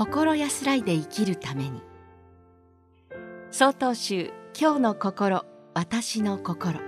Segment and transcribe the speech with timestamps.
[0.00, 1.82] 心安らいで生きるために。
[3.50, 6.80] 曹洞宗今日の心私の心。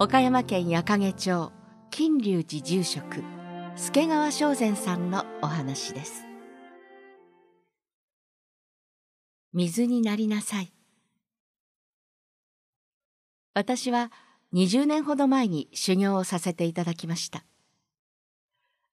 [0.00, 1.52] 岡山県矢掛町
[1.92, 3.22] 金龍寺住職
[3.76, 6.24] 助川正禅さんのお話です。
[9.52, 10.72] 水になりなさい。
[13.54, 14.10] 私は
[14.54, 17.44] 20年ほど前に修行をさせていただきました。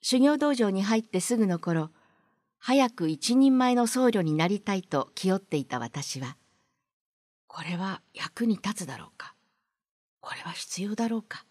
[0.04, 1.90] 修行道場に入ってすぐの頃
[2.60, 6.38] 早く一人前の僧侶になりたいと気負っていた私は
[7.48, 9.34] これは役に立つだろうか
[10.20, 11.46] これは必要だろうか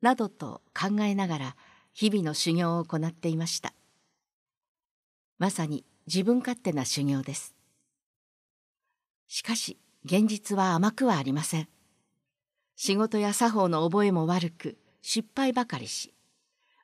[0.00, 1.56] などと考えながら
[1.92, 3.72] 日々の修行を行っていました。
[5.38, 7.54] まさに自分勝手な修行です。
[9.28, 11.68] しかし現実は甘くはありません。
[12.76, 16.14] 仕事や作法の覚えも悪く失敗ばかりし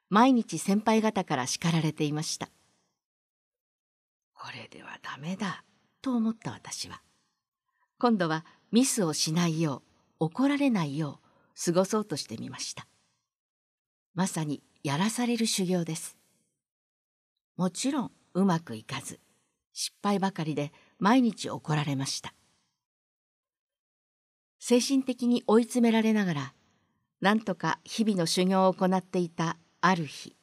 [0.08, 2.48] 毎日先輩方から叱られていました。
[4.42, 5.62] これではダメだ。
[6.02, 7.00] と思った私は。
[8.00, 9.84] 今度はミスをしないよ
[10.18, 12.88] う怒られないよう過ごそうとしてみました。
[14.16, 16.18] まさにやらされる修行です。
[17.56, 19.20] もちろんうまくいかず
[19.72, 22.34] 失敗ばかりで毎日怒られました。
[24.58, 26.54] 精神的に追い詰められながら
[27.20, 30.34] なんとか日々の修行を行っていたある日。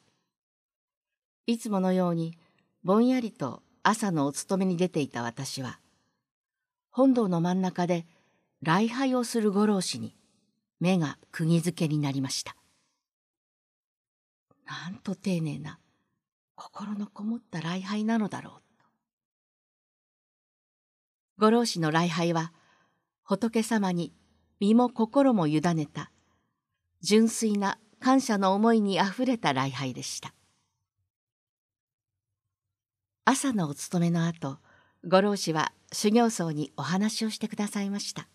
[1.46, 2.38] いつものように
[2.82, 5.78] ぼんやりと朝のお勤めに出ていた私は
[6.90, 8.06] 本堂の真ん中で
[8.62, 10.14] 礼拝をするご老師に
[10.80, 12.56] 目が釘付けになりました。
[14.66, 15.78] なんと丁寧な
[16.54, 18.86] 心のこもった礼拝なのだろうと。
[21.38, 22.52] ご老師の礼拝は
[23.22, 24.12] 仏様に
[24.58, 26.10] 身も心も委ねた
[27.00, 30.34] 純粋な感謝の思いにあふれた礼拝でした。
[33.24, 34.58] 朝のお勤めの後
[35.06, 38.28] ご老師は修行僧にお話をしてくださいました。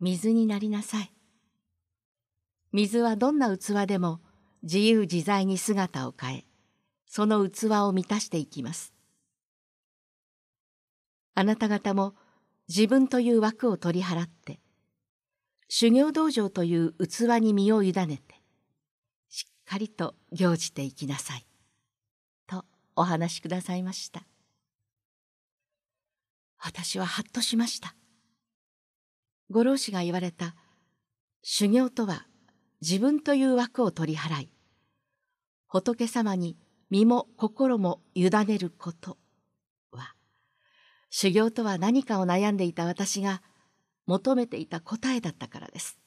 [0.00, 1.12] 水になりなさい。
[2.72, 4.20] 水はどんな器でも
[4.62, 6.44] 自由自在に姿を変え
[7.06, 8.92] その器を満たしていきます。
[11.34, 12.14] あなた方も
[12.68, 14.60] 自分という枠を取り払って
[15.68, 18.34] 修行道場という器に身を委ねて
[19.28, 21.45] しっかりと行じていきなさい。
[22.96, 24.22] お話しくださいました
[26.58, 27.94] 私はハッとしました
[29.50, 30.56] ご老師が言われた
[31.42, 32.26] 修行とは
[32.80, 34.50] 自分という枠を取り払い
[35.68, 36.56] 仏様に
[36.90, 39.18] 身も心も委ねること
[39.92, 40.14] は
[41.10, 43.42] 修行とは何かを悩んでいた私が
[44.06, 45.98] 求めていた答えだったからです。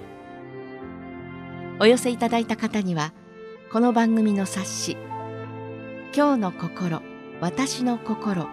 [1.79, 3.13] お寄せいただいた方には
[3.71, 4.97] この番組の冊子
[6.15, 7.01] 「今日の心
[7.41, 8.47] 私の心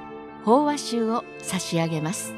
[0.44, 2.35] 法話集」を差し上げます。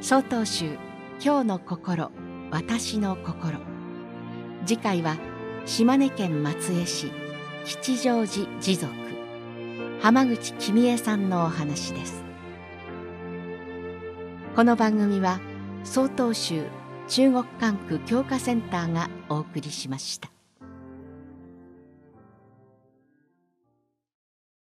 [0.00, 0.78] 曹洞宗
[1.20, 2.12] 今日の心
[2.52, 3.75] 私の心。
[4.66, 5.16] 次回は
[5.64, 7.12] 島根県松江市
[7.64, 8.92] 吉祥寺持続
[10.00, 12.24] 浜口君江さんのお話です。
[14.56, 15.38] この番組は
[15.84, 16.64] 曹洞宗
[17.06, 20.35] 中国管区教化センターがお送りしました。